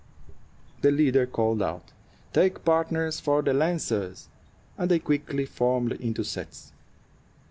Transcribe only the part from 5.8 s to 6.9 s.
into sets.